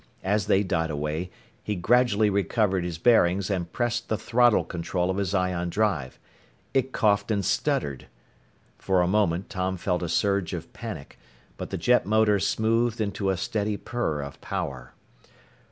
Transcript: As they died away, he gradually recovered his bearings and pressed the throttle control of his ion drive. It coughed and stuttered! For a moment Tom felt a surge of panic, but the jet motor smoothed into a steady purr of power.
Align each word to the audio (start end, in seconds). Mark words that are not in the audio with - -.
As 0.23 0.47
they 0.47 0.63
died 0.63 0.89
away, 0.89 1.29
he 1.61 1.75
gradually 1.75 2.31
recovered 2.31 2.83
his 2.83 2.97
bearings 2.97 3.51
and 3.51 3.71
pressed 3.71 4.09
the 4.09 4.17
throttle 4.17 4.63
control 4.63 5.11
of 5.11 5.17
his 5.17 5.35
ion 5.35 5.69
drive. 5.69 6.17
It 6.73 6.91
coughed 6.91 7.29
and 7.29 7.45
stuttered! 7.45 8.07
For 8.79 9.03
a 9.03 9.07
moment 9.07 9.51
Tom 9.51 9.77
felt 9.77 10.01
a 10.01 10.09
surge 10.09 10.53
of 10.53 10.73
panic, 10.73 11.19
but 11.55 11.69
the 11.69 11.77
jet 11.77 12.07
motor 12.07 12.39
smoothed 12.39 12.99
into 12.99 13.29
a 13.29 13.37
steady 13.37 13.77
purr 13.77 14.21
of 14.23 14.41
power. 14.41 14.95